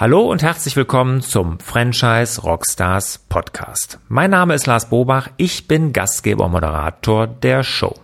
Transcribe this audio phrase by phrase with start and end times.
[0.00, 3.98] Hallo und herzlich willkommen zum Franchise Rockstars Podcast.
[4.08, 7.94] Mein Name ist Lars Bobach, ich bin Gastgeber und Moderator der Show.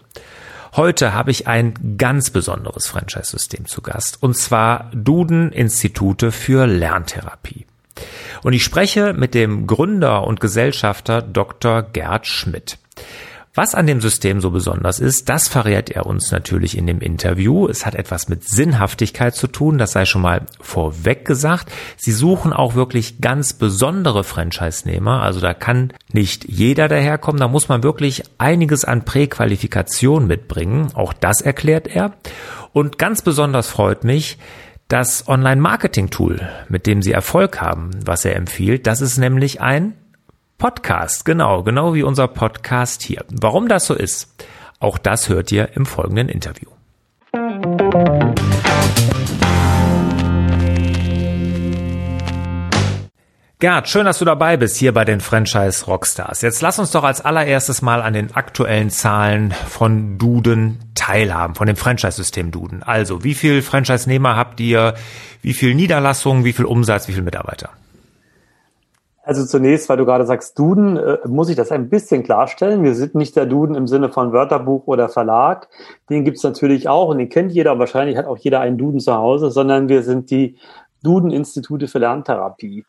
[0.74, 7.64] Heute habe ich ein ganz besonderes Franchise-System zu Gast, und zwar Duden Institute für Lerntherapie.
[8.42, 11.80] Und ich spreche mit dem Gründer und Gesellschafter Dr.
[11.80, 12.76] Gerd Schmidt.
[13.56, 17.66] Was an dem System so besonders ist, das verrät er uns natürlich in dem Interview.
[17.68, 21.72] Es hat etwas mit Sinnhaftigkeit zu tun, das sei schon mal vorweg gesagt.
[21.96, 27.70] Sie suchen auch wirklich ganz besondere Franchise-Nehmer, also da kann nicht jeder daherkommen, da muss
[27.70, 32.12] man wirklich einiges an Präqualifikation mitbringen, auch das erklärt er.
[32.74, 34.36] Und ganz besonders freut mich,
[34.88, 39.94] das Online-Marketing-Tool, mit dem Sie Erfolg haben, was er empfiehlt, das ist nämlich ein
[40.58, 43.26] Podcast, genau, genau wie unser Podcast hier.
[43.30, 44.42] Warum das so ist,
[44.80, 46.70] auch das hört ihr im folgenden Interview.
[53.58, 56.40] Gerd, schön, dass du dabei bist hier bei den Franchise Rockstars.
[56.40, 61.66] Jetzt lass uns doch als allererstes mal an den aktuellen Zahlen von Duden teilhaben, von
[61.66, 62.82] dem Franchise-System Duden.
[62.82, 64.94] Also, wie viel Franchise-Nehmer habt ihr?
[65.42, 66.44] Wie viel Niederlassungen?
[66.44, 67.08] Wie viel Umsatz?
[67.08, 67.70] Wie viel Mitarbeiter?
[69.26, 72.84] Also zunächst, weil du gerade sagst Duden, äh, muss ich das ein bisschen klarstellen.
[72.84, 75.66] Wir sind nicht der Duden im Sinne von Wörterbuch oder Verlag.
[76.08, 77.76] Den gibt's natürlich auch und den kennt jeder.
[77.76, 80.54] Wahrscheinlich hat auch jeder einen Duden zu Hause, sondern wir sind die
[81.02, 82.84] Duden-Institute für Lerntherapie.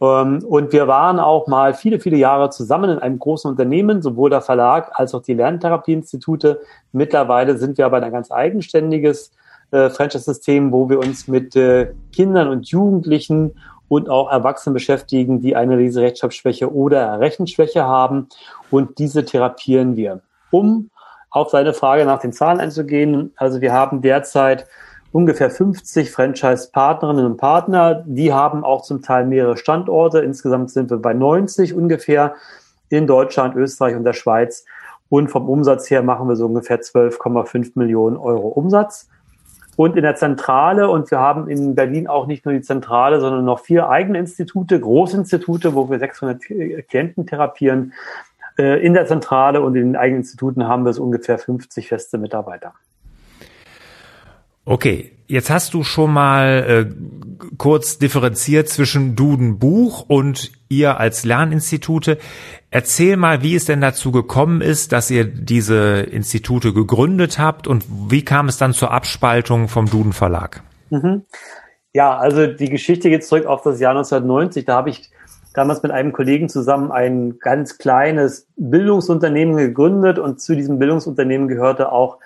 [0.00, 4.30] Ähm, und wir waren auch mal viele, viele Jahre zusammen in einem großen Unternehmen, sowohl
[4.30, 6.58] der Verlag als auch die Lerntherapie-Institute.
[6.92, 9.32] Mittlerweile sind wir aber ein ganz eigenständiges
[9.72, 13.52] äh, Franchise-System, wo wir uns mit äh, Kindern und Jugendlichen
[13.92, 18.28] und auch Erwachsene beschäftigen, die eine Leserechtschreibschwäche oder Rechenschwäche haben.
[18.70, 20.22] Und diese therapieren wir.
[20.50, 20.88] Um
[21.28, 24.66] auf seine Frage nach den Zahlen einzugehen, also wir haben derzeit
[25.12, 28.02] ungefähr 50 Franchise-Partnerinnen und Partner.
[28.06, 30.20] Die haben auch zum Teil mehrere Standorte.
[30.20, 32.36] Insgesamt sind wir bei 90 ungefähr
[32.88, 34.64] in Deutschland, Österreich und der Schweiz.
[35.10, 39.10] Und vom Umsatz her machen wir so ungefähr 12,5 Millionen Euro Umsatz
[39.76, 40.88] und in der Zentrale.
[40.88, 44.78] Und wir haben in Berlin auch nicht nur die Zentrale, sondern noch vier eigene Institute,
[44.78, 46.42] Großinstitute, wo wir 600
[46.88, 47.92] Klienten therapieren.
[48.58, 52.18] Äh, in der Zentrale und in den eigenen Instituten haben wir so ungefähr 50 feste
[52.18, 52.74] Mitarbeiter.
[54.64, 61.24] Okay, jetzt hast du schon mal äh, kurz differenziert zwischen Duden Buch und ihr als
[61.24, 62.18] Lerninstitute.
[62.70, 67.84] Erzähl mal, wie es denn dazu gekommen ist, dass ihr diese Institute gegründet habt und
[68.10, 70.62] wie kam es dann zur Abspaltung vom Duden Verlag?
[70.90, 71.24] Mhm.
[71.94, 74.66] Ja, also die Geschichte geht zurück auf das Jahr 1990.
[74.66, 75.10] Da habe ich
[75.54, 81.90] damals mit einem Kollegen zusammen ein ganz kleines Bildungsunternehmen gegründet und zu diesem Bildungsunternehmen gehörte
[81.90, 82.18] auch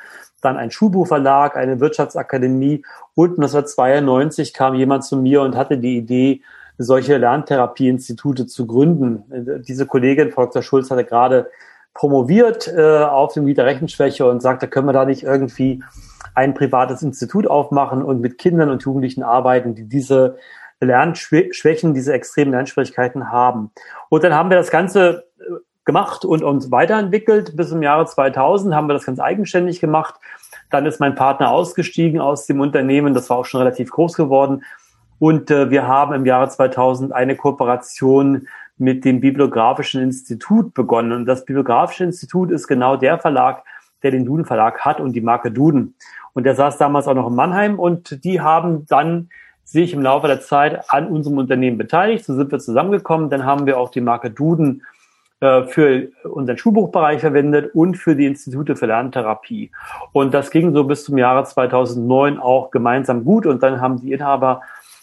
[0.47, 2.83] dann ein Schulbuchverlag, eine Wirtschaftsakademie
[3.15, 6.43] und 1992 kam jemand zu mir und hatte die Idee,
[6.79, 9.62] solche Lerntherapieinstitute zu gründen.
[9.67, 10.62] Diese Kollegin, Frau Dr.
[10.62, 11.51] Schulz, hatte gerade
[11.95, 15.83] promoviert äh, auf dem Gebiet der Rechenschwäche und sagte, können wir da nicht irgendwie
[16.35, 20.37] ein privates Institut aufmachen und mit Kindern und Jugendlichen arbeiten, die diese
[20.81, 23.71] Lernschwächen, diese extremen Lernschwierigkeiten haben.
[24.11, 25.45] Und dann haben wir das Ganze äh,
[25.87, 27.57] gemacht und uns weiterentwickelt.
[27.57, 30.17] Bis im Jahre 2000 haben wir das ganz eigenständig gemacht.
[30.71, 33.15] Dann ist mein Partner ausgestiegen aus dem Unternehmen.
[33.15, 34.65] Das war auch schon relativ groß geworden.
[35.19, 41.13] Und äh, wir haben im Jahre 2000 eine Kooperation mit dem Bibliografischen Institut begonnen.
[41.13, 43.63] Und das Bibliografische Institut ist genau der Verlag,
[44.03, 45.95] der den Duden Verlag hat und die Marke Duden.
[46.35, 49.31] Und der saß damals auch noch in Mannheim und die haben dann
[49.65, 52.25] sich im Laufe der Zeit an unserem Unternehmen beteiligt.
[52.25, 53.31] So sind wir zusammengekommen.
[53.31, 54.83] Dann haben wir auch die Marke Duden
[55.39, 59.71] für unseren Schulbuchbereich verwendet und für die Institute für Lerntherapie.
[60.13, 63.45] Und das ging so bis zum Jahre 2009 auch gemeinsam gut.
[63.45, 64.63] Und dann haben die Inhaber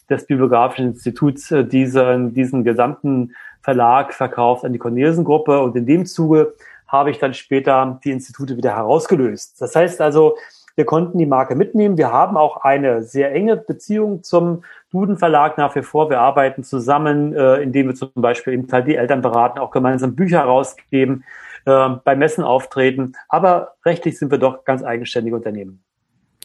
[0.10, 5.62] des Bibliografischen Instituts äh, diesen, diesen gesamten Verlag verkauft an die Cornelsen-Gruppe.
[5.62, 6.54] Und in dem Zuge
[6.88, 9.62] habe ich dann später die Institute wieder herausgelöst.
[9.62, 10.36] Das heißt also,
[10.76, 11.98] wir konnten die Marke mitnehmen.
[11.98, 16.10] Wir haben auch eine sehr enge Beziehung zum Duden Verlag nach wie vor.
[16.10, 20.40] Wir arbeiten zusammen, äh, indem wir zum Beispiel eben die Eltern beraten, auch gemeinsam Bücher
[20.40, 21.24] herausgeben,
[21.66, 23.14] äh, bei Messen auftreten.
[23.30, 25.84] Aber rechtlich sind wir doch ganz eigenständige Unternehmen.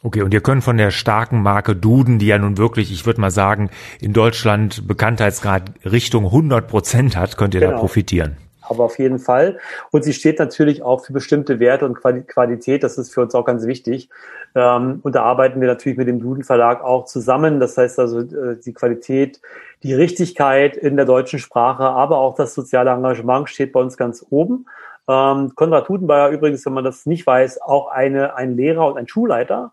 [0.03, 3.21] Okay, und ihr könnt von der starken Marke Duden, die ja nun wirklich, ich würde
[3.21, 3.71] mal sagen,
[4.01, 7.73] in Deutschland Bekanntheitsgrad Richtung 100 Prozent hat, könnt ihr genau.
[7.73, 8.37] da profitieren
[8.71, 9.59] aber auf jeden Fall.
[9.91, 12.83] Und sie steht natürlich auch für bestimmte Werte und Qualität.
[12.83, 14.09] Das ist für uns auch ganz wichtig.
[14.55, 17.61] Ähm, und da arbeiten wir natürlich mit dem Duden Verlag auch zusammen.
[17.61, 19.41] Das heißt also, äh, die Qualität,
[19.83, 24.25] die Richtigkeit in der deutschen Sprache, aber auch das soziale Engagement steht bei uns ganz
[24.31, 24.67] oben.
[25.09, 29.09] Ähm, Konrad ja übrigens, wenn man das nicht weiß, auch eine, ein Lehrer und ein
[29.09, 29.73] Schulleiter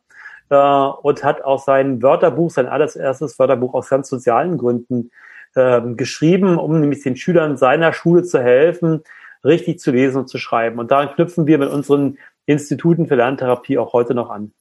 [0.50, 5.12] äh, und hat auch sein Wörterbuch, sein allererstes Wörterbuch aus ganz sozialen Gründen
[5.56, 9.02] äh, geschrieben, um nämlich den Schülern seiner Schule zu helfen,
[9.44, 10.80] richtig zu lesen und zu schreiben.
[10.80, 14.52] Und daran knüpfen wir mit unseren Instituten für Lerntherapie auch heute noch an.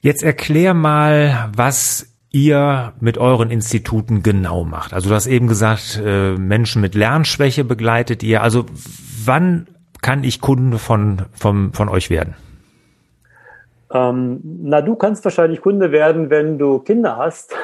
[0.00, 4.92] Jetzt erklär mal, was ihr mit euren Instituten genau macht.
[4.92, 8.42] Also du hast eben gesagt, äh, Menschen mit Lernschwäche begleitet ihr.
[8.42, 8.66] Also
[9.24, 9.66] wann
[10.02, 12.34] kann ich Kunde von, von, von euch werden?
[13.92, 17.54] Ähm, na, du kannst wahrscheinlich Kunde werden, wenn du Kinder hast.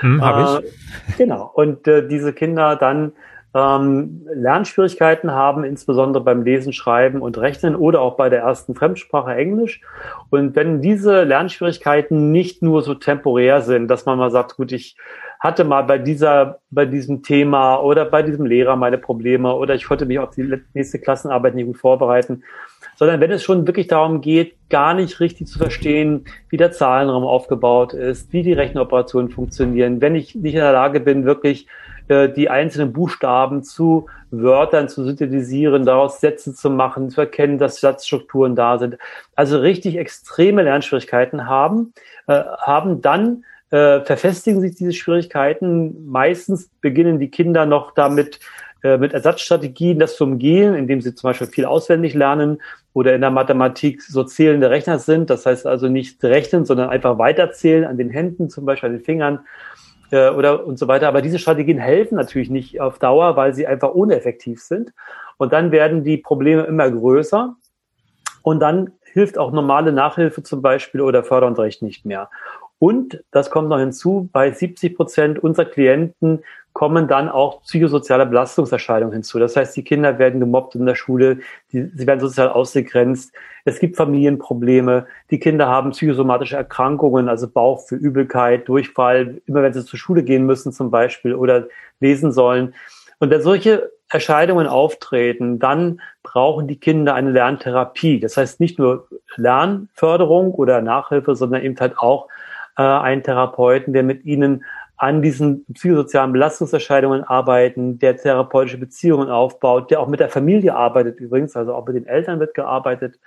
[0.00, 0.66] Hm, hab ich.
[0.66, 0.72] Äh,
[1.18, 1.50] genau.
[1.54, 3.12] Und äh, diese Kinder dann
[3.54, 9.34] ähm, Lernschwierigkeiten haben, insbesondere beim Lesen, Schreiben und Rechnen oder auch bei der ersten Fremdsprache
[9.34, 9.80] Englisch.
[10.30, 14.96] Und wenn diese Lernschwierigkeiten nicht nur so temporär sind, dass man mal sagt, gut, ich
[15.38, 19.84] hatte mal bei dieser, bei diesem Thema oder bei diesem Lehrer meine Probleme oder ich
[19.84, 22.42] konnte mich auf die nächste Klassenarbeit nicht gut vorbereiten,
[22.96, 27.24] sondern wenn es schon wirklich darum geht, gar nicht richtig zu verstehen, wie der Zahlenraum
[27.24, 31.66] aufgebaut ist, wie die Rechenoperationen funktionieren, wenn ich nicht in der Lage bin, wirklich
[32.08, 37.80] äh, die einzelnen Buchstaben zu Wörtern zu synthetisieren, daraus Sätze zu machen, zu erkennen, dass
[37.80, 38.98] Satzstrukturen da sind.
[39.36, 41.94] Also richtig extreme Lernschwierigkeiten haben,
[42.26, 46.06] äh, haben dann äh, verfestigen sich diese Schwierigkeiten.
[46.06, 48.38] Meistens beginnen die Kinder noch damit,
[48.84, 52.60] äh, mit Ersatzstrategien das zu umgehen, indem sie zum Beispiel viel auswendig lernen
[52.92, 55.30] oder in der Mathematik so zählende Rechner sind.
[55.30, 59.02] Das heißt also nicht rechnen, sondern einfach weiterzählen an den Händen, zum Beispiel an den
[59.02, 59.40] Fingern
[60.10, 61.08] äh, oder und so weiter.
[61.08, 64.92] Aber diese Strategien helfen natürlich nicht auf Dauer, weil sie einfach uneffektiv sind.
[65.38, 67.56] Und dann werden die Probleme immer größer.
[68.42, 72.28] Und dann hilft auch normale Nachhilfe zum Beispiel oder Förderunterricht nicht mehr.
[72.78, 76.42] Und das kommt noch hinzu, bei 70 Prozent unserer Klienten
[76.74, 79.38] kommen dann auch psychosoziale Belastungserscheinungen hinzu.
[79.38, 81.38] Das heißt, die Kinder werden gemobbt in der Schule,
[81.72, 83.32] die, sie werden sozial ausgegrenzt,
[83.64, 89.72] es gibt Familienprobleme, die Kinder haben psychosomatische Erkrankungen, also Bauch für Übelkeit, Durchfall, immer wenn
[89.72, 91.68] sie zur Schule gehen müssen zum Beispiel oder
[92.00, 92.74] lesen sollen.
[93.20, 98.20] Und wenn solche Erscheinungen auftreten, dann brauchen die Kinder eine Lerntherapie.
[98.20, 102.28] Das heißt nicht nur Lernförderung oder Nachhilfe, sondern eben halt auch
[102.76, 104.64] äh, einen Therapeuten, der mit ihnen
[104.96, 111.18] an diesen psychosozialen Belastungserscheinungen arbeiten, der therapeutische Beziehungen aufbaut, der auch mit der Familie arbeitet
[111.18, 113.18] übrigens, also auch mit den Eltern wird gearbeitet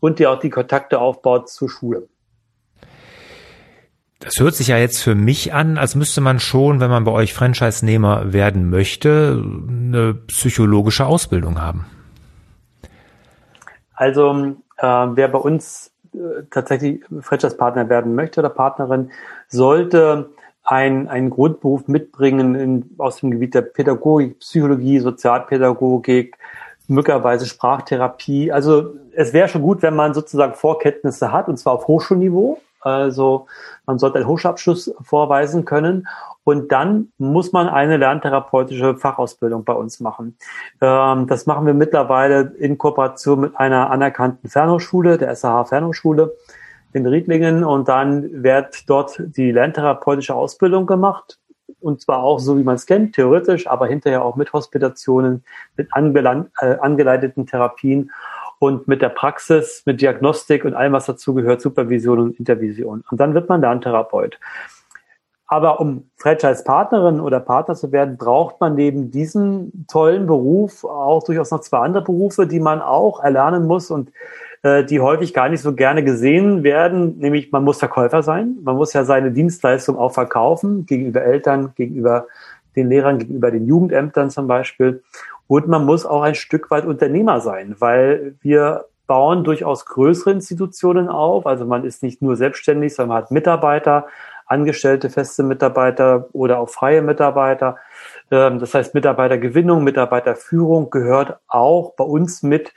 [0.00, 2.08] und der auch die Kontakte aufbaut zur Schule.
[4.20, 7.12] Das hört sich ja jetzt für mich an, als müsste man schon, wenn man bei
[7.12, 11.86] euch Franchise-Nehmer werden möchte, eine psychologische Ausbildung haben.
[13.94, 15.93] Also äh, wer bei uns
[16.50, 19.10] tatsächlich Franchise-Partner werden möchte oder Partnerin,
[19.48, 20.30] sollte
[20.62, 26.36] ein, einen Grundberuf mitbringen in, aus dem Gebiet der Pädagogik, Psychologie, Sozialpädagogik,
[26.88, 28.50] möglicherweise Sprachtherapie.
[28.50, 32.58] Also es wäre schon gut, wenn man sozusagen Vorkenntnisse hat, und zwar auf Hochschulniveau.
[32.84, 33.46] Also
[33.86, 36.06] man sollte einen Hochschulabschluss vorweisen können.
[36.44, 40.36] Und dann muss man eine lerntherapeutische Fachausbildung bei uns machen.
[40.82, 46.34] Ähm, das machen wir mittlerweile in Kooperation mit einer anerkannten Fernhochschule, der SAH Fernhochschule
[46.92, 47.64] in Riedlingen.
[47.64, 51.38] Und dann wird dort die lerntherapeutische Ausbildung gemacht.
[51.80, 55.44] Und zwar auch so, wie man es kennt, theoretisch, aber hinterher auch mit Hospitationen,
[55.76, 58.10] mit äh, angeleiteten Therapien
[58.64, 63.04] und mit der Praxis, mit Diagnostik und allem, was dazu gehört, Supervision und Intervision.
[63.10, 64.38] Und dann wird man Lerntherapeut.
[65.46, 71.50] Aber um Franchise-Partnerin oder Partner zu werden, braucht man neben diesem tollen Beruf auch durchaus
[71.50, 74.10] noch zwei andere Berufe, die man auch erlernen muss und
[74.62, 77.18] äh, die häufig gar nicht so gerne gesehen werden.
[77.18, 78.56] Nämlich man muss Verkäufer sein.
[78.62, 82.26] Man muss ja seine Dienstleistung auch verkaufen gegenüber Eltern, gegenüber
[82.74, 85.02] den Lehrern, gegenüber den Jugendämtern zum Beispiel.
[85.46, 91.08] Und man muss auch ein Stück weit Unternehmer sein, weil wir bauen durchaus größere Institutionen
[91.08, 91.46] auf.
[91.46, 94.06] Also man ist nicht nur selbstständig, sondern man hat Mitarbeiter,
[94.46, 97.76] angestellte feste Mitarbeiter oder auch freie Mitarbeiter.
[98.30, 102.72] Ähm, das heißt, Mitarbeitergewinnung, Mitarbeiterführung gehört auch bei uns mit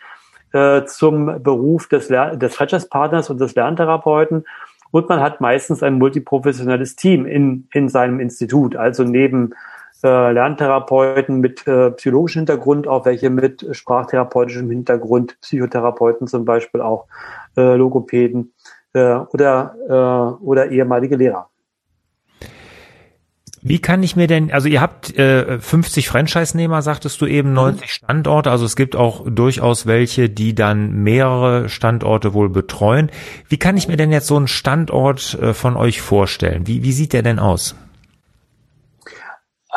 [0.53, 4.45] äh, zum Beruf des, des Franchise-Partners und des Lerntherapeuten.
[4.91, 8.75] Und man hat meistens ein multiprofessionelles Team in, in seinem Institut.
[8.75, 9.53] Also neben
[10.03, 17.07] äh, Lerntherapeuten mit äh, psychologischem Hintergrund, auch welche mit sprachtherapeutischem Hintergrund, Psychotherapeuten zum Beispiel auch,
[17.55, 18.53] äh, Logopäden
[18.93, 21.49] äh, oder, äh, oder ehemalige Lehrer.
[23.63, 27.81] Wie kann ich mir denn, also ihr habt äh, 50 Franchise-Nehmer, sagtest du eben, 90
[27.81, 27.87] mhm.
[27.87, 33.09] Standorte, also es gibt auch durchaus welche, die dann mehrere Standorte wohl betreuen.
[33.49, 36.67] Wie kann ich mir denn jetzt so einen Standort äh, von euch vorstellen?
[36.67, 37.75] Wie, wie sieht der denn aus?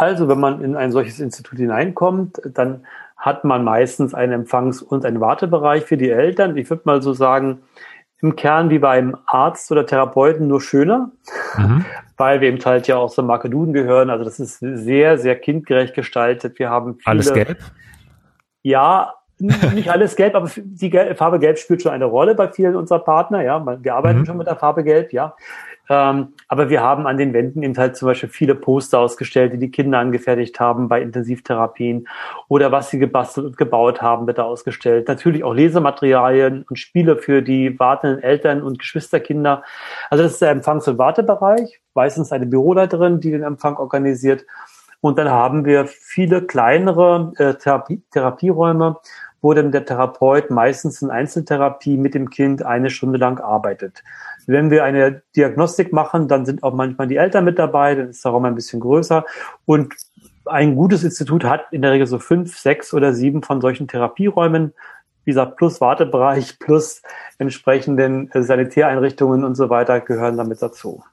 [0.01, 2.87] Also, wenn man in ein solches Institut hineinkommt, dann
[3.19, 6.57] hat man meistens einen Empfangs- und einen Wartebereich für die Eltern.
[6.57, 7.59] Ich würde mal so sagen,
[8.23, 11.11] im Kern wie beim Arzt oder Therapeuten nur schöner,
[11.55, 11.85] mhm.
[12.17, 14.09] weil wir eben halt ja auch zur Marke Duden gehören.
[14.09, 16.59] Also das ist sehr, sehr kindgerecht gestaltet.
[16.59, 17.59] Wir haben viele, Alles gelb?
[18.63, 23.01] Ja, nicht alles gelb, aber die Farbe Gelb spielt schon eine Rolle bei vielen unserer
[23.01, 23.43] Partner.
[23.43, 24.27] Ja, wir arbeiten mhm.
[24.27, 25.35] schon mit der Farbe Gelb, ja.
[25.91, 29.59] Ähm, aber wir haben an den Wänden eben halt zum Beispiel viele Poster ausgestellt, die
[29.59, 32.07] die Kinder angefertigt haben bei Intensivtherapien
[32.47, 35.09] oder was sie gebastelt und gebaut haben, wird da ausgestellt.
[35.09, 39.65] Natürlich auch Lesematerialien und Spiele für die wartenden Eltern und Geschwisterkinder.
[40.11, 41.81] Also das ist der Empfangs- und Wartebereich.
[41.95, 44.47] Meistens eine Büroleiterin, die den Empfang organisiert.
[45.01, 48.97] Und dann haben wir viele kleinere äh, Therapie Therapieräume,
[49.43, 54.03] wo dann der Therapeut meistens in Einzeltherapie mit dem Kind eine Stunde lang arbeitet.
[54.47, 58.25] Wenn wir eine Diagnostik machen, dann sind auch manchmal die Eltern mit dabei, dann ist
[58.25, 59.25] der Raum ein bisschen größer.
[59.65, 59.95] Und
[60.47, 64.75] ein gutes Institut hat in der Regel so fünf, sechs oder sieben von solchen Therapieräumen.
[65.25, 67.03] Wie gesagt, plus Wartebereich, plus
[67.39, 71.05] entsprechenden Sanitäreinrichtungen und so weiter gehören damit dazu.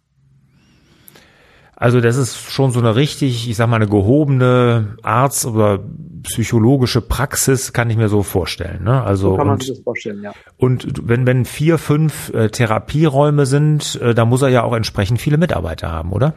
[1.80, 5.80] Also das ist schon so eine richtig, ich sag mal, eine gehobene Arzt- oder
[6.24, 8.84] psychologische Praxis, kann ich mir so vorstellen.
[8.84, 9.04] Ne?
[9.04, 10.34] Also so kann man und, sich das vorstellen, ja.
[10.58, 15.22] Und wenn, wenn vier, fünf äh, Therapieräume sind, äh, da muss er ja auch entsprechend
[15.22, 16.34] viele Mitarbeiter haben, oder?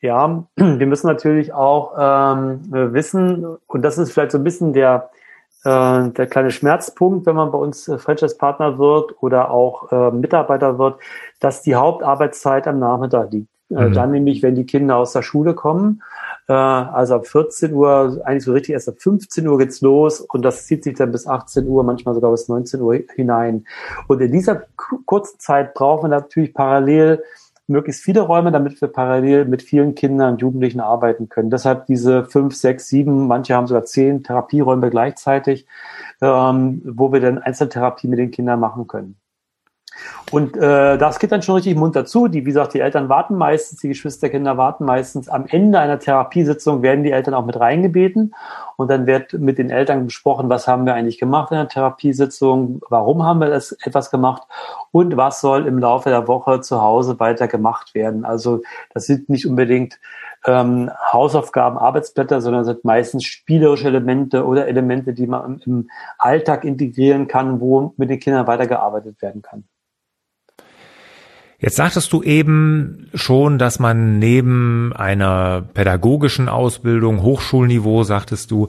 [0.00, 2.62] Ja, wir müssen natürlich auch ähm,
[2.94, 5.10] wissen, und das ist vielleicht so ein bisschen der,
[5.62, 10.80] äh, der kleine Schmerzpunkt, wenn man bei uns äh, Franchise-Partner wird oder auch äh, Mitarbeiter
[10.80, 10.98] wird,
[11.38, 13.55] dass die Hauptarbeitszeit am Nachmittag liegt.
[13.70, 13.92] Äh, mhm.
[13.92, 16.02] Dann nämlich, wenn die Kinder aus der Schule kommen.
[16.48, 20.42] Äh, also ab 14 Uhr, eigentlich so richtig erst ab 15 Uhr geht's los und
[20.42, 23.66] das zieht sich dann bis 18 Uhr, manchmal sogar bis 19 Uhr hinein.
[24.06, 24.62] Und in dieser
[25.06, 27.22] kurzen Zeit brauchen wir natürlich parallel
[27.68, 31.50] möglichst viele Räume, damit wir parallel mit vielen Kindern und Jugendlichen arbeiten können.
[31.50, 35.66] Deshalb diese fünf, sechs, sieben, manche haben sogar zehn Therapieräume gleichzeitig,
[36.20, 39.16] ähm, wo wir dann Einzeltherapie mit den Kindern machen können.
[40.30, 42.26] Und äh, das geht dann schon richtig munter zu.
[42.28, 45.28] Die, wie gesagt, die Eltern warten meistens, die Geschwisterkinder warten meistens.
[45.28, 48.34] Am Ende einer Therapiesitzung werden die Eltern auch mit reingebeten
[48.76, 52.80] und dann wird mit den Eltern besprochen, was haben wir eigentlich gemacht in der Therapiesitzung,
[52.88, 54.42] warum haben wir das etwas gemacht
[54.90, 58.24] und was soll im Laufe der Woche zu Hause weiter gemacht werden.
[58.24, 58.62] Also
[58.92, 59.98] das sind nicht unbedingt
[60.44, 65.88] ähm, Hausaufgaben, Arbeitsblätter, sondern sind meistens spielerische Elemente oder Elemente, die man im
[66.18, 69.64] Alltag integrieren kann, wo mit den Kindern weitergearbeitet werden kann.
[71.58, 78.68] Jetzt sagtest du eben schon, dass man neben einer pädagogischen Ausbildung, Hochschulniveau, sagtest du,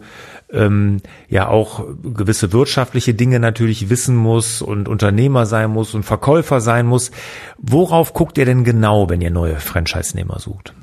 [0.49, 6.61] ähm, ja auch gewisse wirtschaftliche Dinge natürlich wissen muss und Unternehmer sein muss und Verkäufer
[6.61, 7.11] sein muss.
[7.57, 10.73] Worauf guckt ihr denn genau, wenn ihr neue Franchise-Nehmer sucht?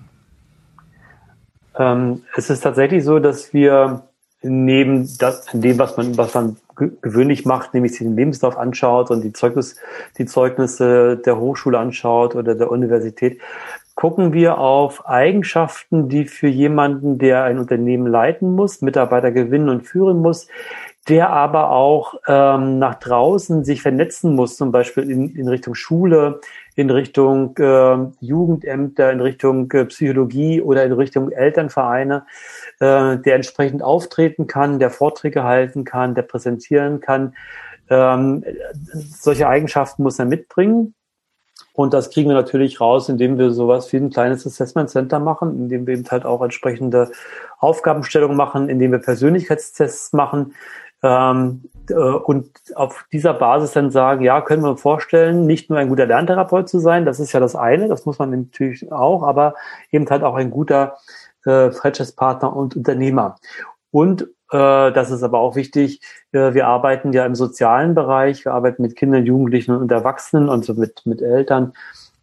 [1.79, 4.03] Ähm, es ist tatsächlich so, dass wir
[4.43, 9.23] neben das, dem, was man, was man gewöhnlich macht, nämlich sich den Lebenslauf anschaut und
[9.23, 9.77] die Zeugnis,
[10.19, 13.41] die Zeugnisse der Hochschule anschaut oder der Universität,
[13.95, 19.83] gucken wir auf Eigenschaften, die für jemanden, der ein Unternehmen leiten muss, Mitarbeiter gewinnen und
[19.83, 20.49] führen muss,
[21.09, 26.41] der aber auch ähm, nach draußen sich vernetzen muss, zum Beispiel in, in Richtung Schule,
[26.77, 32.25] in Richtung äh, Jugendämter, in Richtung äh, Psychologie oder in Richtung Elternvereine,
[32.81, 37.35] äh, der entsprechend auftreten kann, der Vorträge halten kann, der präsentieren kann.
[37.91, 38.45] Ähm,
[38.93, 40.95] solche Eigenschaften muss er mitbringen.
[41.73, 45.57] Und das kriegen wir natürlich raus, indem wir sowas wie ein kleines Assessment Center machen,
[45.57, 47.11] indem wir eben halt auch entsprechende
[47.59, 50.55] Aufgabenstellungen machen, indem wir Persönlichkeitstests machen,
[51.05, 55.79] ähm, äh, und auf dieser Basis dann sagen, ja, können wir uns vorstellen, nicht nur
[55.79, 59.23] ein guter Lerntherapeut zu sein, das ist ja das eine, das muss man natürlich auch,
[59.23, 59.55] aber
[59.93, 60.97] eben halt auch ein guter
[61.45, 63.37] äh, Franchise-Partner und Unternehmer.
[63.91, 66.01] Und äh, das ist aber auch wichtig,
[66.33, 70.65] äh, wir arbeiten ja im sozialen Bereich, wir arbeiten mit Kindern, Jugendlichen und Erwachsenen und
[70.65, 71.73] so mit, mit Eltern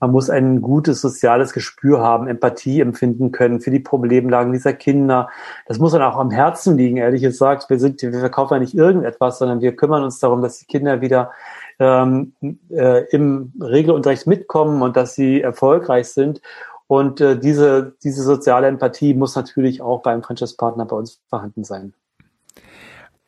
[0.02, 5.30] man muss ein gutes soziales Gespür haben, Empathie empfinden können für die Problemlagen dieser Kinder.
[5.68, 7.70] Das muss dann auch am Herzen liegen, ehrlich gesagt.
[7.70, 11.02] Wir sind, wir verkaufen ja nicht irgendetwas, sondern wir kümmern uns darum, dass die Kinder
[11.02, 11.32] wieder
[11.78, 12.34] ähm,
[12.72, 16.42] äh, im Regelunterricht mitkommen und dass sie erfolgreich sind.
[16.92, 21.94] Und äh, diese, diese soziale Empathie muss natürlich auch beim Franchise-Partner bei uns vorhanden sein.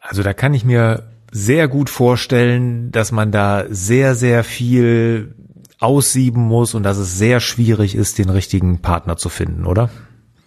[0.02, 5.34] Also da kann ich mir sehr gut vorstellen, dass man da sehr, sehr viel
[5.80, 9.90] aussieben muss und dass es sehr schwierig ist, den richtigen Partner zu finden, oder?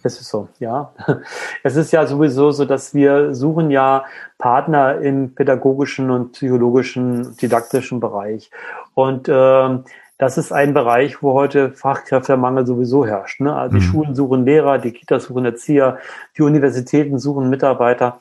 [0.02, 0.92] Es ist so, ja.
[1.62, 4.04] Es ist ja sowieso so, dass wir suchen ja
[4.37, 8.50] Partner im pädagogischen und psychologischen, didaktischen Bereich.
[8.92, 9.85] Und ähm,
[10.18, 13.40] das ist ein Bereich, wo heute Fachkräftemangel sowieso herrscht.
[13.40, 13.54] Ne?
[13.54, 13.88] Also die mhm.
[13.88, 15.99] Schulen suchen Lehrer, die Kitas suchen Erzieher,
[16.37, 18.20] die Universitäten suchen Mitarbeiter.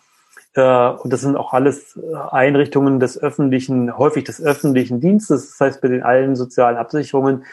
[0.55, 1.97] Äh, und das sind auch alles
[2.31, 7.45] Einrichtungen des öffentlichen, häufig des öffentlichen Dienstes, das heißt bei den allen sozialen Absicherungen.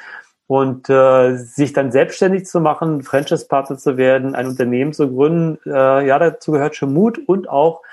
[0.49, 6.07] Und äh, sich dann selbstständig zu machen, Franchise-Partner zu werden, ein Unternehmen zu gründen, äh,
[6.07, 7.92] ja, dazu gehört schon Mut und auch äh,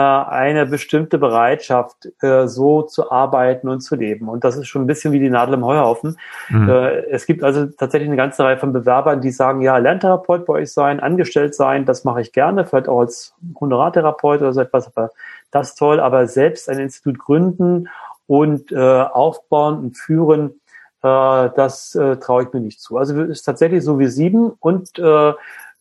[0.00, 4.28] eine bestimmte Bereitschaft, äh, so zu arbeiten und zu leben.
[4.28, 6.18] Und das ist schon ein bisschen wie die Nadel im Heuhaufen.
[6.50, 6.68] Mhm.
[6.68, 10.54] Äh, es gibt also tatsächlich eine ganze Reihe von Bewerbern, die sagen, ja, Lerntherapeut bei
[10.54, 14.86] euch sein, angestellt sein, das mache ich gerne, vielleicht auch als Honorartherapeut oder so etwas,
[14.94, 15.12] aber
[15.50, 15.98] das ist toll.
[16.00, 17.88] Aber selbst ein Institut gründen
[18.26, 20.60] und äh, aufbauen und führen,
[21.02, 22.98] äh, das äh, traue ich mir nicht zu.
[22.98, 25.32] Also es ist tatsächlich so wie sieben und äh,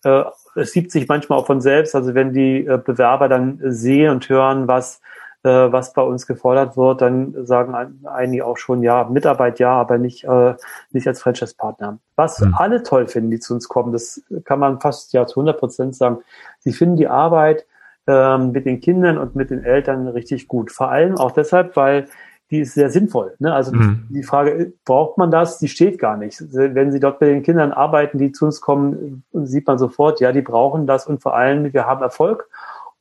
[0.03, 0.23] äh,
[0.55, 1.95] es sieht sich manchmal auch von selbst.
[1.95, 5.01] Also wenn die äh, Bewerber dann sehen und hören, was
[5.45, 9.99] äh, was bei uns gefordert wird, dann sagen einige auch schon, ja, Mitarbeit ja, aber
[9.99, 10.55] nicht, äh,
[10.91, 11.99] nicht als Franchise-Partner.
[12.15, 12.55] Was mhm.
[12.57, 15.95] alle toll finden, die zu uns kommen, das kann man fast ja zu 100 Prozent
[15.95, 16.17] sagen.
[16.59, 17.67] Sie finden die Arbeit
[18.07, 20.71] ähm, mit den Kindern und mit den Eltern richtig gut.
[20.71, 22.07] Vor allem auch deshalb, weil
[22.51, 23.35] die ist sehr sinnvoll.
[23.39, 23.53] Ne?
[23.53, 24.07] Also mhm.
[24.09, 25.57] die Frage, braucht man das?
[25.57, 26.43] Die steht gar nicht.
[26.51, 30.31] Wenn Sie dort mit den Kindern arbeiten, die zu uns kommen, sieht man sofort, ja,
[30.31, 32.47] die brauchen das und vor allem, wir haben Erfolg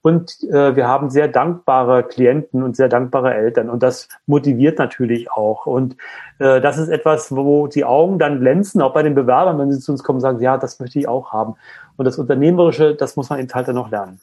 [0.04, 5.30] und äh, wir haben sehr dankbare Klienten und sehr dankbare Eltern und das motiviert natürlich
[5.30, 5.66] auch.
[5.66, 5.96] Und
[6.38, 9.80] äh, das ist etwas, wo die Augen dann glänzen, auch bei den Bewerbern, wenn sie
[9.80, 11.54] zu uns kommen, sagen, ja, das möchte ich auch haben.
[11.96, 14.20] Und das Unternehmerische, das muss man eben halt dann noch lernen.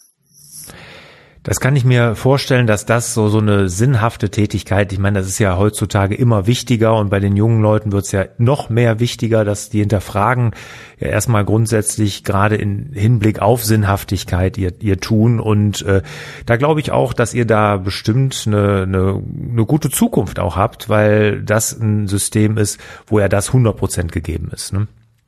[1.44, 5.28] Das kann ich mir vorstellen, dass das so, so eine sinnhafte Tätigkeit, ich meine, das
[5.28, 9.00] ist ja heutzutage immer wichtiger und bei den jungen Leuten wird es ja noch mehr
[9.00, 10.52] wichtiger, dass die hinterfragen
[11.00, 16.04] ja erstmal grundsätzlich gerade in Hinblick auf Sinnhaftigkeit ihr, ihr tun und äh,
[16.46, 20.90] da glaube ich auch, dass ihr da bestimmt eine, eine, eine gute Zukunft auch habt,
[20.90, 24.74] weil das ein System ist, wo ja das 100 Prozent gegeben ist.
[24.74, 24.88] Ne?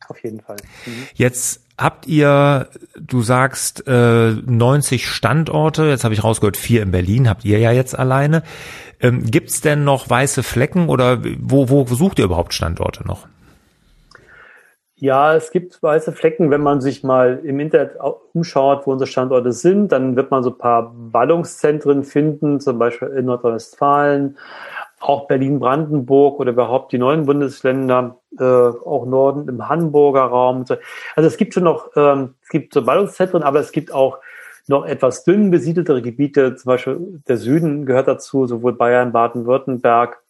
[0.09, 0.57] Auf jeden Fall.
[0.85, 1.07] Mhm.
[1.15, 2.67] Jetzt Habt ihr,
[2.99, 7.71] du sagst, äh, 90 Standorte, jetzt habe ich rausgehört, vier in Berlin, habt ihr ja
[7.71, 8.43] jetzt alleine.
[8.99, 13.27] Ähm, Gibt es denn noch weiße Flecken oder wo, wo sucht ihr überhaupt Standorte noch?
[14.95, 17.97] Ja, es gibt weiße Flecken, wenn man sich mal im Internet
[18.33, 23.09] umschaut, wo unsere Standorte sind, dann wird man so ein paar Ballungszentren finden, zum Beispiel
[23.09, 24.37] in Nordrhein-Westfalen,
[25.01, 30.65] auch Berlin-Brandenburg oder überhaupt die neuen Bundesländer, äh, auch Norden im Hamburger Raum.
[31.15, 34.19] Also es gibt schon noch, ähm, es gibt so Ballungszentren, aber es gibt auch
[34.67, 40.21] noch etwas dünn besiedeltere Gebiete, zum Beispiel der Süden gehört dazu, sowohl Bayern, Baden-Württemberg,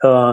[0.00, 0.32] äh,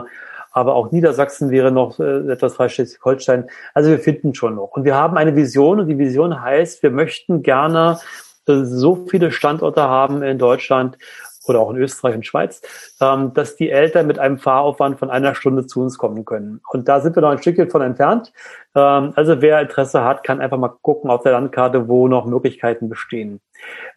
[0.53, 3.49] aber auch Niedersachsen wäre noch äh, etwas frei Schleswig-Holstein.
[3.73, 4.71] Also wir finden schon noch.
[4.71, 7.99] Und wir haben eine Vision und die Vision heißt, wir möchten gerne
[8.47, 10.97] äh, so viele Standorte haben in Deutschland,
[11.45, 12.61] oder auch in Österreich und Schweiz,
[13.01, 16.61] ähm, dass die Eltern mit einem Fahraufwand von einer Stunde zu uns kommen können.
[16.69, 18.31] Und da sind wir noch ein Stückchen von entfernt.
[18.75, 22.89] Ähm, also wer Interesse hat, kann einfach mal gucken auf der Landkarte, wo noch Möglichkeiten
[22.89, 23.41] bestehen.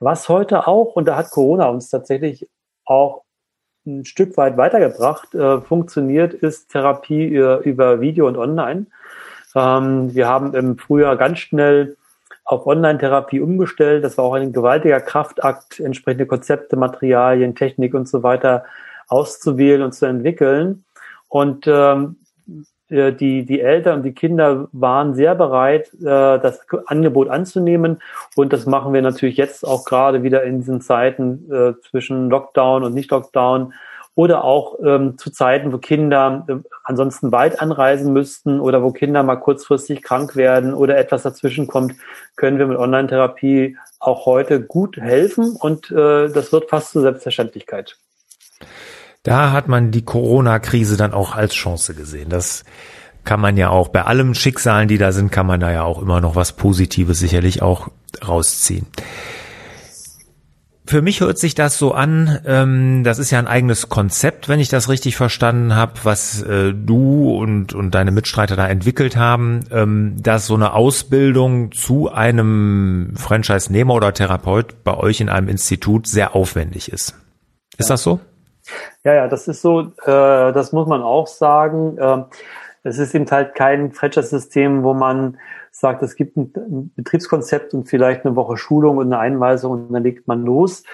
[0.01, 2.49] Was heute auch, und da hat Corona uns tatsächlich
[2.85, 3.23] auch
[3.87, 8.87] ein Stück weit weitergebracht, äh, funktioniert, ist Therapie über Video und Online.
[9.55, 11.97] Ähm, wir haben im Frühjahr ganz schnell
[12.45, 14.05] auf Online-Therapie umgestellt.
[14.05, 18.65] Das war auch ein gewaltiger Kraftakt, entsprechende Konzepte, Materialien, Technik und so weiter
[19.09, 20.85] auszuwählen und zu entwickeln.
[21.29, 22.17] Und ähm,
[22.89, 28.01] äh, die, die Eltern und die Kinder waren sehr bereit, äh, das Angebot anzunehmen.
[28.37, 32.85] Und das machen wir natürlich jetzt auch gerade wieder in diesen Zeiten äh, zwischen Lockdown
[32.85, 33.73] und Nicht-Lockdown
[34.15, 39.23] oder auch ähm, zu Zeiten, wo Kinder äh, ansonsten weit anreisen müssten oder wo Kinder
[39.23, 41.95] mal kurzfristig krank werden oder etwas dazwischen kommt,
[42.37, 47.97] können wir mit Online-Therapie auch heute gut helfen und äh, das wird fast zur Selbstverständlichkeit.
[49.23, 52.29] Da hat man die Corona-Krise dann auch als Chance gesehen.
[52.29, 52.65] Das
[53.25, 56.01] kann man ja auch bei allem Schicksalen, die da sind, kann man da ja auch
[56.01, 57.89] immer noch was Positives sicherlich auch
[58.27, 58.87] rausziehen.
[60.87, 64.61] Für mich hört sich das so an, ähm, das ist ja ein eigenes Konzept, wenn
[64.61, 69.61] ich das richtig verstanden habe, was äh, du und, und deine Mitstreiter da entwickelt haben,
[69.71, 76.07] ähm, dass so eine Ausbildung zu einem Franchise-Nehmer oder Therapeut bei euch in einem Institut
[76.07, 77.15] sehr aufwendig ist.
[77.79, 77.95] Ist ja.
[77.95, 78.21] das so?
[79.05, 81.97] Ja, ja, das ist so, äh, das muss man auch sagen.
[81.97, 82.25] Äh,
[82.83, 85.39] es ist eben halt kein Franchise-System, wo man
[85.77, 90.05] sagt, es gibt ein Betriebskonzept und vielleicht eine Woche Schulung und eine Einweisung und dann
[90.05, 90.85] legt man los,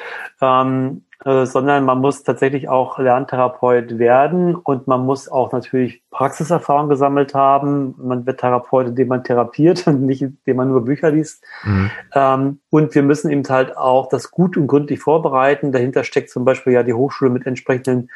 [0.41, 6.89] ähm, äh, sondern man muss tatsächlich auch Lerntherapeut werden und man muss auch natürlich Praxiserfahrung
[6.89, 7.95] gesammelt haben.
[7.99, 11.45] Man wird Therapeut, indem man therapiert und nicht, indem man nur Bücher liest.
[11.63, 11.91] Mhm.
[12.15, 15.73] Ähm, und wir müssen eben halt auch das gut und gründlich vorbereiten.
[15.73, 18.09] Dahinter steckt zum Beispiel ja die Hochschule mit entsprechenden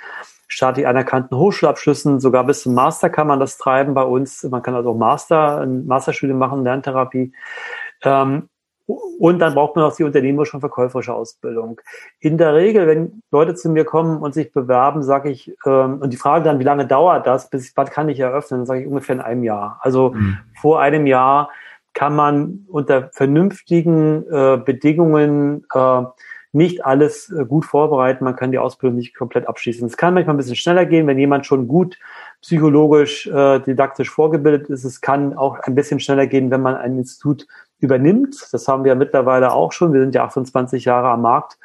[0.55, 4.43] staatlich anerkannten Hochschulabschlüssen, sogar bis zum Master kann man das treiben bei uns.
[4.45, 7.33] Man kann also auch Master, ein Masterstudium machen, Lerntherapie.
[8.03, 8.49] Ähm,
[9.19, 11.81] Und dann braucht man auch die unternehmerische und verkäuferische Ausbildung.
[12.21, 16.13] In der Regel, wenn Leute zu mir kommen und sich bewerben, sage ich, ähm, und
[16.13, 19.17] die Frage dann, wie lange dauert das, bis was kann ich eröffnen, sage ich ungefähr
[19.17, 19.79] in einem Jahr.
[19.81, 20.37] Also mhm.
[20.61, 21.49] vor einem Jahr
[21.95, 26.03] kann man unter vernünftigen äh, Bedingungen äh,
[26.55, 28.25] nicht alles äh, gut vorbereiten.
[28.25, 29.87] Man kann die Ausbildung nicht komplett abschließen.
[29.87, 31.99] Es kann manchmal ein bisschen schneller gehen, wenn jemand schon gut
[32.41, 34.85] psychologisch, äh, didaktisch vorgebildet ist.
[34.85, 37.47] Es kann auch ein bisschen schneller gehen, wenn man ein Institut
[37.81, 38.37] übernimmt.
[38.53, 39.93] Das haben wir mittlerweile auch schon.
[39.93, 41.59] Wir sind ja 28 Jahre am Markt.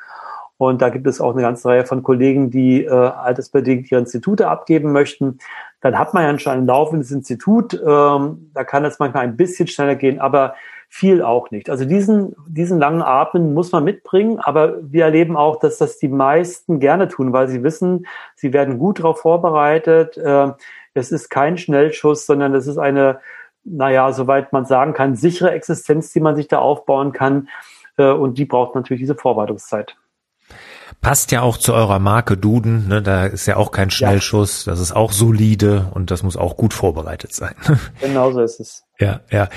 [0.58, 4.46] Und da gibt es auch eine ganze Reihe von Kollegen, die äh, altersbedingt ihre Institute
[4.46, 5.38] abgeben möchten.
[5.80, 7.74] Dann hat man ja schon ein laufendes Institut.
[7.76, 10.56] Ähm, da kann es manchmal ein bisschen schneller gehen, aber
[10.90, 11.70] viel auch nicht.
[11.70, 16.10] Also diesen, diesen langen Atmen muss man mitbringen, aber wir erleben auch, dass das die
[16.10, 20.18] meisten gerne tun, weil sie wissen, sie werden gut darauf vorbereitet.
[20.18, 20.52] Äh,
[20.96, 23.20] es ist kein Schnellschuss, sondern es ist eine
[23.64, 27.50] naja, soweit man sagen kann, sichere Existenz, die man sich da aufbauen kann.
[27.98, 29.96] Äh, und die braucht natürlich diese Vorbereitungszeit.
[31.02, 33.02] Passt ja auch zu eurer Marke Duden, ne?
[33.02, 34.72] da ist ja auch kein Schnellschuss, ja.
[34.72, 37.56] das ist auch solide und das muss auch gut vorbereitet sein.
[38.02, 38.84] Genau so ist es.
[39.00, 39.48] Ja, ja.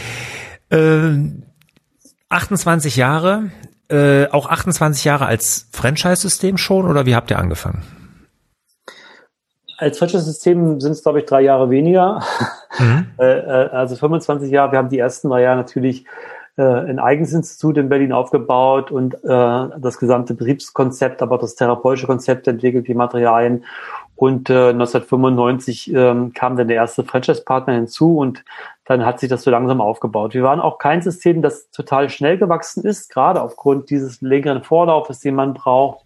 [0.73, 1.31] Äh,
[2.29, 3.51] 28 Jahre,
[3.89, 7.83] äh, auch 28 Jahre als Franchise-System schon oder wie habt ihr angefangen?
[9.83, 12.23] als Franchise-System sind es, glaube ich, drei Jahre weniger.
[12.79, 13.07] Mhm.
[13.19, 14.73] Äh, äh, also 25 Jahre.
[14.73, 16.07] Wir haben die ersten drei Jahre natürlich
[16.57, 22.07] äh, ein eigenes Institut in Berlin aufgebaut und das gesamte Betriebskonzept, aber auch das therapeutische
[22.07, 23.65] Konzept entwickelt, die Materialien.
[24.17, 28.45] Und 1995 ähm, kam dann der erste Franchise-Partner hinzu und
[28.85, 30.35] dann hat sich das so langsam aufgebaut.
[30.35, 35.21] Wir waren auch kein System, das total schnell gewachsen ist, gerade aufgrund dieses längeren Vorlaufes,
[35.21, 36.05] den man braucht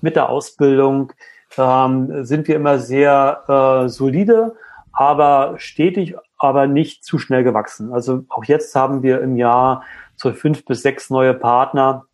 [0.00, 1.12] mit der Ausbildung
[1.56, 4.56] ähm, sind wir immer sehr äh, solide,
[4.92, 7.92] aber stetig, aber nicht zu schnell gewachsen.
[7.92, 9.82] Also auch jetzt haben wir im Jahr
[10.16, 12.04] so fünf bis sechs neue Partner,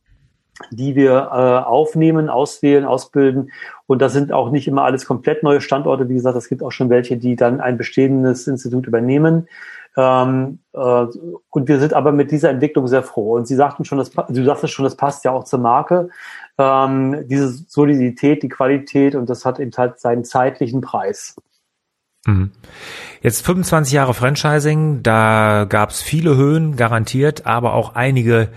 [0.70, 3.51] die wir äh, aufnehmen, auswählen, ausbilden.
[3.87, 6.09] Und das sind auch nicht immer alles komplett neue Standorte.
[6.09, 9.49] Wie gesagt, es gibt auch schon welche, die dann ein bestehendes Institut übernehmen.
[9.96, 10.79] Ähm, äh,
[11.50, 13.35] und wir sind aber mit dieser Entwicklung sehr froh.
[13.35, 16.11] Und Sie sagten schon, das, du sagtest schon, das passt ja auch zur Marke.
[16.59, 21.37] Ähm, diese Solidität, die Qualität und das hat eben halt seinen zeitlichen Preis.
[22.26, 22.50] Mhm.
[23.22, 28.48] Jetzt 25 Jahre Franchising, da gab es viele Höhen garantiert, aber auch einige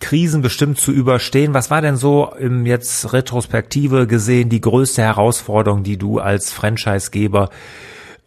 [0.00, 1.54] Krisen bestimmt zu überstehen.
[1.54, 7.50] Was war denn so im jetzt Retrospektive gesehen die größte Herausforderung, die du als Franchisegeber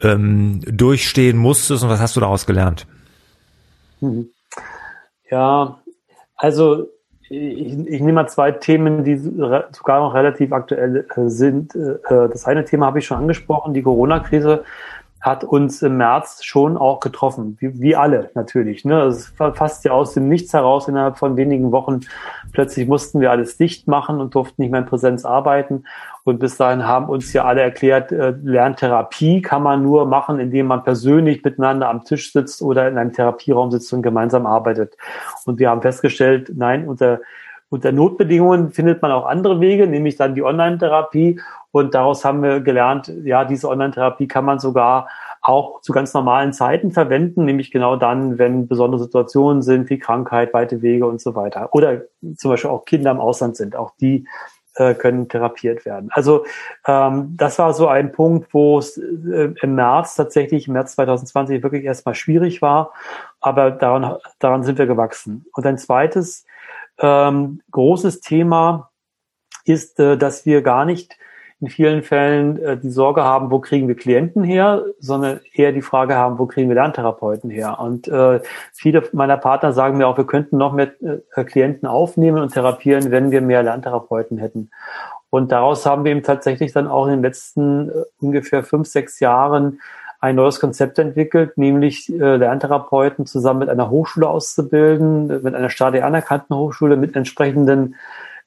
[0.02, 2.88] ähm, durchstehen musstest und was hast du daraus gelernt?
[4.00, 4.30] Mhm.
[5.30, 5.80] Ja,
[6.36, 6.88] also
[7.30, 11.74] ich, ich nehme mal zwei Themen, die sogar noch relativ aktuell äh, sind.
[11.76, 14.66] Äh, das eine Thema habe ich schon angesprochen, die Corona-Krise
[15.21, 18.84] hat uns im März schon auch getroffen, wie, wie alle natürlich.
[18.86, 19.03] Ne?
[19.03, 22.01] Es fasst ja aus dem Nichts heraus innerhalb von wenigen Wochen.
[22.51, 25.84] Plötzlich mussten wir alles dicht machen und durften nicht mehr in Präsenz arbeiten.
[26.23, 30.67] Und bis dahin haben uns ja alle erklärt, äh, Lerntherapie kann man nur machen, indem
[30.67, 34.97] man persönlich miteinander am Tisch sitzt oder in einem Therapieraum sitzt und gemeinsam arbeitet.
[35.45, 37.21] Und wir haben festgestellt, nein, unter
[37.71, 41.39] unter Notbedingungen findet man auch andere Wege, nämlich dann die Online-Therapie.
[41.71, 45.07] Und daraus haben wir gelernt, ja, diese Online-Therapie kann man sogar
[45.41, 50.53] auch zu ganz normalen Zeiten verwenden, nämlich genau dann, wenn besondere Situationen sind, wie Krankheit,
[50.53, 51.69] weite Wege und so weiter.
[51.73, 52.01] Oder
[52.36, 53.77] zum Beispiel auch Kinder im Ausland sind.
[53.77, 54.27] Auch die
[54.75, 56.10] äh, können therapiert werden.
[56.12, 56.45] Also
[56.86, 61.63] ähm, das war so ein Punkt, wo es äh, im März tatsächlich, im März 2020
[61.63, 62.91] wirklich erstmal schwierig war,
[63.39, 65.45] aber daran, daran sind wir gewachsen.
[65.53, 66.45] Und ein zweites
[66.99, 68.91] ähm, großes Thema
[69.65, 71.17] ist, äh, dass wir gar nicht
[71.62, 75.84] in vielen Fällen äh, die Sorge haben, wo kriegen wir Klienten her, sondern eher die
[75.84, 77.80] Frage haben, wo kriegen wir Lerntherapeuten her.
[77.80, 78.41] Und äh,
[78.73, 83.12] viele meiner Partner sagen mir auch, wir könnten noch mehr äh, Klienten aufnehmen und therapieren,
[83.12, 84.71] wenn wir mehr Lerntherapeuten hätten.
[85.30, 89.19] Und daraus haben wir eben tatsächlich dann auch in den letzten äh, ungefähr fünf, sechs
[89.19, 89.80] Jahren
[90.21, 96.03] ein neues Konzept entwickelt, nämlich äh, Lerntherapeuten zusammen mit einer Hochschule auszubilden, mit einer staatlich
[96.03, 97.95] anerkannten Hochschule, mit entsprechenden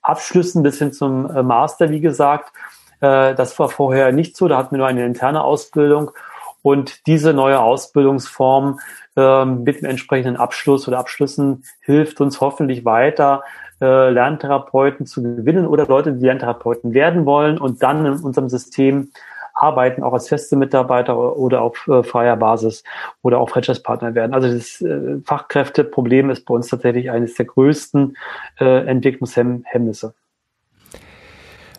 [0.00, 2.52] Abschlüssen bis hin zum äh, Master, wie gesagt.
[3.00, 6.12] Äh, das war vorher nicht so, da hatten wir nur eine interne Ausbildung.
[6.62, 8.78] Und diese neue Ausbildungsform
[9.16, 13.42] äh, mit dem entsprechenden Abschluss oder Abschlüssen hilft uns hoffentlich weiter,
[13.80, 19.10] äh, Lerntherapeuten zu gewinnen oder Leute, die Lerntherapeuten werden wollen und dann in unserem System
[19.54, 22.84] arbeiten, auch als feste Mitarbeiter oder auf äh, freier Basis
[23.22, 24.34] oder auch Franchise-Partner werden.
[24.34, 28.16] Also das äh, Fachkräfteproblem ist bei uns tatsächlich eines der größten
[28.60, 30.14] äh, Entwicklungshemmnisse.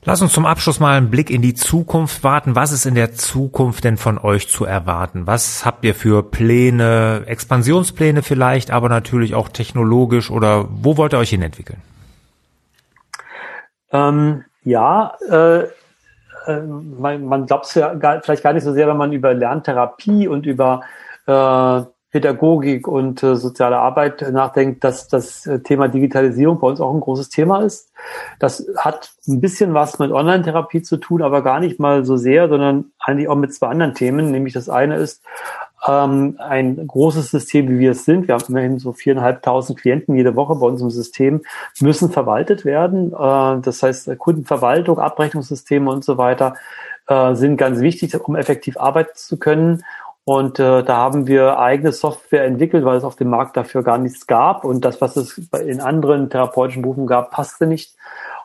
[0.08, 2.56] Lass uns zum Abschluss mal einen Blick in die Zukunft warten.
[2.56, 5.26] Was ist in der Zukunft denn von euch zu erwarten?
[5.26, 11.18] Was habt ihr für Pläne, Expansionspläne vielleicht, aber natürlich auch technologisch oder wo wollt ihr
[11.18, 11.82] euch hin entwickeln?
[13.92, 15.70] Ähm, ja, äh,
[16.54, 20.28] man, man glaubt es ja gar, vielleicht gar nicht so sehr, wenn man über Lerntherapie
[20.28, 20.82] und über
[21.26, 21.82] äh,
[22.16, 27.02] Pädagogik und äh, soziale Arbeit nachdenkt, dass das äh, Thema Digitalisierung bei uns auch ein
[27.02, 27.92] großes Thema ist.
[28.40, 32.48] Das hat ein bisschen was mit Online-Therapie zu tun, aber gar nicht mal so sehr,
[32.48, 34.32] sondern eigentlich auch mit zwei anderen Themen.
[34.32, 35.26] Nämlich das eine ist
[35.88, 38.28] ähm, ein großes System, wie wir es sind.
[38.28, 41.42] Wir haben immerhin so viereinhalbtausend Klienten jede Woche bei uns im System,
[41.80, 43.14] müssen verwaltet werden.
[43.14, 46.56] Äh, das heißt, Kundenverwaltung, Abrechnungssysteme und so weiter
[47.08, 49.84] äh, sind ganz wichtig, um effektiv arbeiten zu können.
[50.24, 54.00] Und äh, da haben wir eigene Software entwickelt, weil es auf dem Markt dafür gar
[54.00, 54.64] nichts gab.
[54.66, 57.96] Und das, was es in anderen therapeutischen Berufen gab, passte nicht.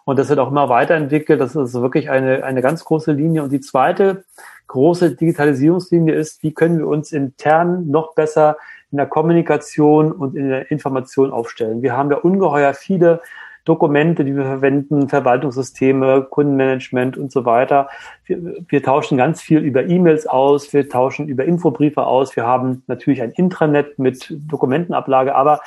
[0.05, 1.40] Und das wird auch immer weiterentwickelt.
[1.40, 3.42] Das ist wirklich eine, eine ganz große Linie.
[3.42, 4.24] Und die zweite
[4.70, 8.56] große Digitalisierungslinie ist, wie können wir uns intern noch besser
[8.92, 11.83] in der Kommunikation und in der Information aufstellen.
[11.83, 13.20] Wir haben ja ungeheuer viele
[13.64, 17.88] Dokumente, die wir verwenden, Verwaltungssysteme, Kundenmanagement und so weiter.
[18.24, 22.83] Wir, wir tauschen ganz viel über E-Mails aus, wir tauschen über Infobriefe aus, wir haben
[22.87, 25.61] natürlich ein Intranet mit Dokumentenablage, aber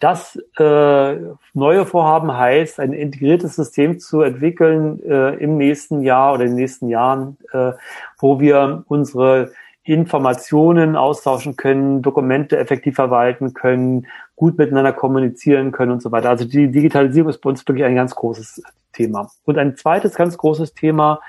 [0.00, 1.16] das äh,
[1.52, 6.56] neue Vorhaben heißt, ein integriertes System zu entwickeln äh, im nächsten Jahr oder in den
[6.56, 7.72] nächsten Jahren, äh,
[8.18, 16.02] wo wir unsere Informationen austauschen können, Dokumente effektiv verwalten können, gut miteinander kommunizieren können und
[16.02, 16.30] so weiter.
[16.30, 19.30] Also die Digitalisierung ist bei uns wirklich ein ganz großes Thema.
[19.44, 21.20] Und ein zweites ganz großes Thema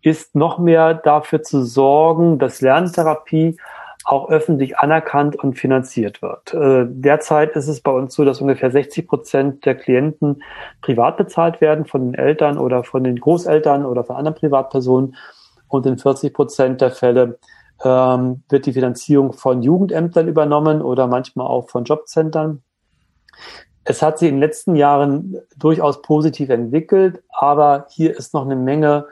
[0.00, 3.58] ist noch mehr dafür zu sorgen, dass Lerntherapie
[4.08, 6.54] auch öffentlich anerkannt und finanziert wird.
[6.54, 10.42] Äh, derzeit ist es bei uns so, dass ungefähr 60 Prozent der Klienten
[10.80, 15.14] privat bezahlt werden von den Eltern oder von den Großeltern oder von anderen Privatpersonen
[15.68, 17.38] und in 40 Prozent der Fälle
[17.84, 22.62] ähm, wird die Finanzierung von Jugendämtern übernommen oder manchmal auch von Jobcentern.
[23.84, 28.56] Es hat sich in den letzten Jahren durchaus positiv entwickelt, aber hier ist noch eine
[28.56, 29.04] Menge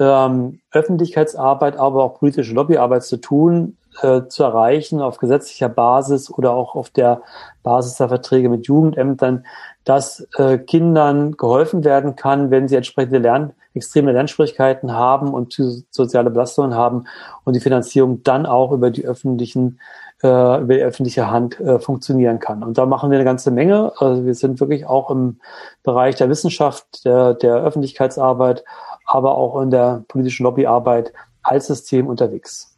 [0.00, 6.52] ähm, Öffentlichkeitsarbeit, aber auch politische Lobbyarbeit zu tun, äh, zu erreichen auf gesetzlicher Basis oder
[6.52, 7.22] auch auf der
[7.62, 9.44] Basis der Verträge mit Jugendämtern,
[9.84, 15.56] dass äh, Kindern geholfen werden kann, wenn sie entsprechende Lern extreme Lernschwierigkeiten haben und
[15.90, 17.04] soziale Belastungen haben
[17.44, 19.78] und die Finanzierung dann auch über die öffentlichen
[20.22, 22.62] äh, über die öffentliche Hand äh, funktionieren kann.
[22.62, 23.92] Und da machen wir eine ganze Menge.
[23.96, 25.40] Also wir sind wirklich auch im
[25.82, 28.64] Bereich der Wissenschaft, der, der Öffentlichkeitsarbeit,
[29.06, 32.69] aber auch in der politischen Lobbyarbeit als System unterwegs.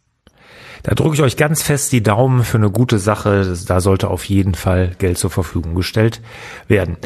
[0.82, 3.56] Da drücke ich euch ganz fest die Daumen für eine gute Sache.
[3.66, 6.20] Da sollte auf jeden Fall Geld zur Verfügung gestellt
[6.68, 6.96] werden.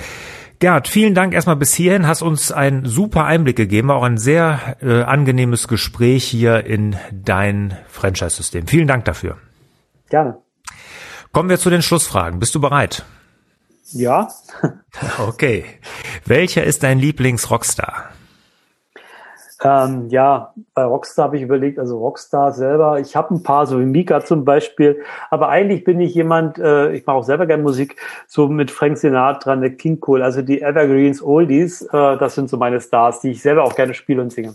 [0.59, 2.07] Gerd, vielen Dank erstmal bis hierhin.
[2.07, 7.77] Hast uns einen super Einblick gegeben, auch ein sehr äh, angenehmes Gespräch hier in dein
[7.89, 8.67] Franchise-System.
[8.67, 9.37] Vielen Dank dafür.
[10.09, 10.39] Gerne.
[11.33, 12.39] Kommen wir zu den Schlussfragen.
[12.39, 13.05] Bist du bereit?
[13.93, 14.29] Ja.
[15.19, 15.67] okay.
[16.25, 18.11] Welcher ist dein Lieblings-Rockstar?
[19.63, 23.81] Ähm, ja, bei Rockstar habe ich überlegt, also Rockstar selber, ich habe ein paar, so
[23.81, 27.63] wie Mika zum Beispiel, aber eigentlich bin ich jemand, äh, ich mache auch selber gerne
[27.63, 32.51] Musik, so mit Frank Sinatra, Nat King Cole, also die Evergreens, Oldies, äh, das sind
[32.51, 34.55] so meine Stars, die ich selber auch gerne spiele und singe.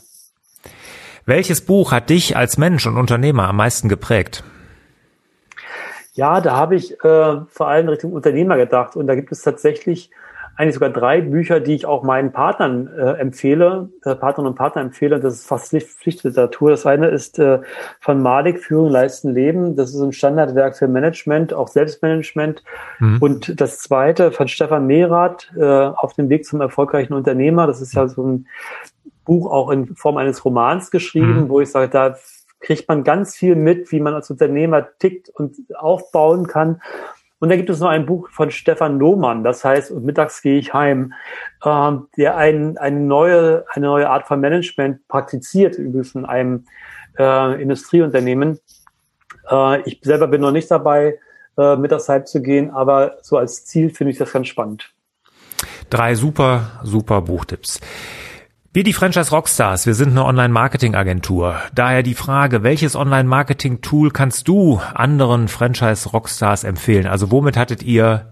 [1.26, 4.44] Welches Buch hat dich als Mensch und Unternehmer am meisten geprägt?
[6.14, 10.12] Ja, da habe ich äh, vor allem Richtung Unternehmer gedacht und da gibt es tatsächlich
[10.62, 14.84] eigentlich sogar drei Bücher, die ich auch meinen Partnern äh, empfehle, äh, Partnerinnen und Partner
[14.84, 15.20] empfehle.
[15.20, 16.70] Das ist fast Pflichtliteratur.
[16.70, 17.62] Das eine ist äh,
[18.00, 19.76] von Malik, Führung, Leisten, Leben.
[19.76, 22.64] Das ist ein Standardwerk für Management, auch Selbstmanagement.
[23.00, 23.18] Mhm.
[23.20, 27.66] Und das zweite von Stefan Mehrath, äh, Auf dem Weg zum erfolgreichen Unternehmer.
[27.66, 28.48] Das ist ja so ein
[29.26, 31.50] Buch auch in Form eines Romans geschrieben, mhm.
[31.50, 32.16] wo ich sage, da
[32.60, 36.82] kriegt man ganz viel mit, wie man als Unternehmer tickt und aufbauen kann.
[37.42, 40.76] Und da gibt es noch ein Buch von Stefan Lohmann, das heißt, mittags gehe ich
[40.76, 41.14] heim,
[41.64, 46.66] äh, der ein, eine, neue, eine neue Art von Management praktiziert, übrigens in einem
[47.18, 48.60] äh, Industrieunternehmen.
[49.50, 51.18] Äh, ich selber bin noch nicht dabei,
[51.58, 54.94] äh, mittags heim zu gehen, aber so als Ziel finde ich das ganz spannend.
[55.90, 57.80] Drei super, super Buchtipps.
[58.74, 61.58] Wir die Franchise Rockstars, wir sind eine Online-Marketing-Agentur.
[61.76, 67.06] Daher die Frage, welches Online-Marketing-Tool kannst du anderen Franchise Rockstars empfehlen?
[67.06, 68.32] Also womit hattet ihr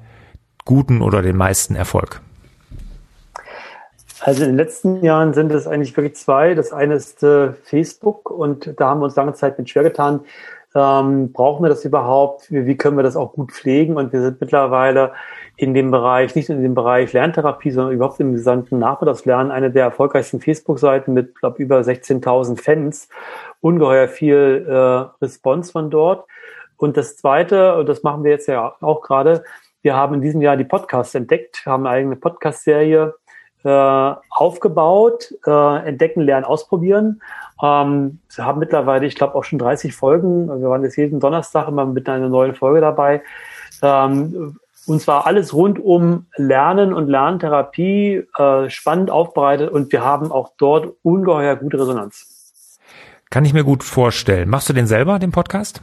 [0.63, 2.21] guten oder den meisten Erfolg?
[4.21, 6.55] Also in den letzten Jahren sind es eigentlich wirklich zwei.
[6.55, 10.21] Das eine ist äh, Facebook und da haben wir uns lange Zeit mit schwer getan,
[10.75, 12.51] Ähm, brauchen wir das überhaupt?
[12.51, 13.97] Wie, wie können wir das auch gut pflegen?
[13.97, 15.13] Und wir sind mittlerweile
[15.57, 19.71] in dem Bereich, nicht nur in dem Bereich Lerntherapie, sondern überhaupt im gesamten Nachmittagslernen eine
[19.71, 23.09] der erfolgreichsten Facebook-Seiten mit, glaube über 16.000 Fans.
[23.61, 26.27] Ungeheuer viel äh, Response von dort.
[26.77, 29.43] Und das Zweite, und das machen wir jetzt ja auch gerade,
[29.81, 33.15] wir haben in diesem Jahr die Podcasts entdeckt, haben eine eigene Podcast-Serie
[33.63, 37.21] äh, aufgebaut, äh, entdecken, lernen, ausprobieren.
[37.61, 40.47] Ähm, wir haben mittlerweile, ich glaube, auch schon 30 Folgen.
[40.47, 43.21] Wir waren jetzt jeden Donnerstag immer mit einer neuen Folge dabei.
[43.81, 50.31] Ähm, und zwar alles rund um Lernen und Lerntherapie, äh, spannend aufbereitet und wir haben
[50.31, 52.79] auch dort ungeheuer gute Resonanz.
[53.29, 54.49] Kann ich mir gut vorstellen.
[54.49, 55.81] Machst du den selber, den Podcast?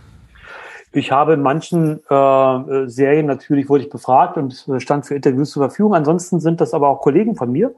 [0.96, 5.64] Ich habe in manchen äh, Serien natürlich wurde ich befragt und stand für Interviews zur
[5.64, 5.94] Verfügung.
[5.94, 7.74] Ansonsten sind das aber auch Kollegen von mir,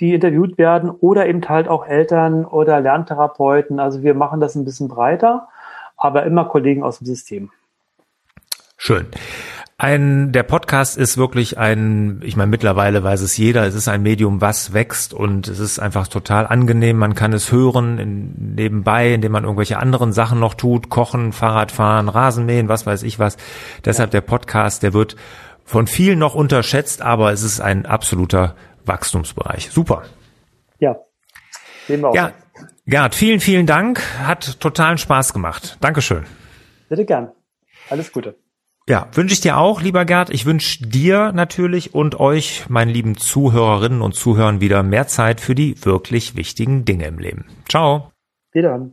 [0.00, 3.78] die interviewt werden oder eben halt auch Eltern oder Lerntherapeuten.
[3.78, 5.48] Also wir machen das ein bisschen breiter,
[5.96, 7.50] aber immer Kollegen aus dem System.
[8.76, 9.06] Schön.
[9.76, 14.02] Ein, der Podcast ist wirklich ein, ich meine, mittlerweile weiß es jeder, es ist ein
[14.02, 16.96] Medium, was wächst und es ist einfach total angenehm.
[16.96, 22.08] Man kann es hören in, nebenbei, indem man irgendwelche anderen Sachen noch tut, kochen, Fahrradfahren,
[22.08, 23.36] Rasenmähen, was weiß ich was.
[23.84, 25.16] Deshalb der Podcast, der wird
[25.64, 29.70] von vielen noch unterschätzt, aber es ist ein absoluter Wachstumsbereich.
[29.70, 30.04] Super.
[30.78, 30.96] Ja.
[31.88, 32.14] Sehen wir auch.
[32.14, 32.32] Ja,
[32.86, 34.02] Gerd, vielen, vielen Dank.
[34.20, 35.78] Hat totalen Spaß gemacht.
[35.80, 36.24] Dankeschön.
[36.90, 37.32] Bitte gern.
[37.88, 38.36] Alles Gute.
[38.86, 40.28] Ja, wünsche ich dir auch, lieber Gerd.
[40.28, 45.54] Ich wünsche dir natürlich und euch, meinen lieben Zuhörerinnen und Zuhörern, wieder mehr Zeit für
[45.54, 47.46] die wirklich wichtigen Dinge im Leben.
[47.66, 48.12] Ciao.
[48.52, 48.92] Wieder an.